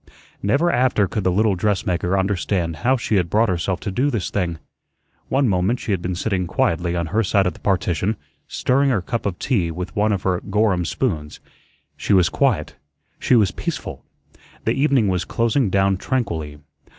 [0.41, 4.31] Never after could the little dressmaker understand how she had brought herself to do this
[4.31, 4.57] thing.
[5.29, 8.17] One moment she had been sitting quietly on her side of the partition,
[8.47, 11.39] stirring her cup of tea with one of her Gorham spoons.
[11.95, 12.77] She was quiet,
[13.19, 14.03] she was peaceful.
[14.65, 16.57] The evening was closing down tranquilly.